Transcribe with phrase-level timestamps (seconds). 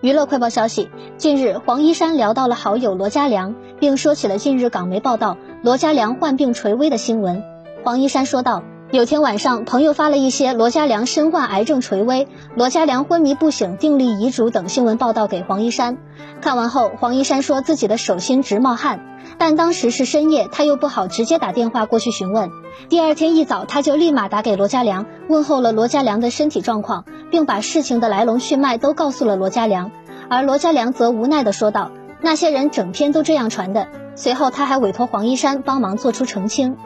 [0.00, 7.42] 娱乐快报消息：近日，黄一山聊到了好友罗嘉良，并说起了近日港媒报道罗嘉良患病垂危的新闻。
[7.82, 15.98] 黄一山说道：“有天晚上，朋友发了一些罗嘉良身患癌症垂危、罗嘉良昏迷不醒、订立遗嘱等新闻报道给黄一山。
[16.40, 19.00] 看完后，黄一山说自己的手心直冒汗，
[19.36, 22.52] 但当时是深夜，他又不好直接打电话过去询问。
[22.88, 29.90] 第二天一早，他就立马打给罗嘉良，问候了罗嘉良的身体状况。”并把事情的来龙去脉都告诉了罗家良，
[30.30, 31.90] 而罗家良则无奈地说道
[32.22, 36.76] ：“那些人整天都这样传的。”随后他还委托黄一山帮忙做出澄清。